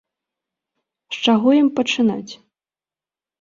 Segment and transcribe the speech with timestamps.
[1.17, 2.31] З чаго ім пачынаць?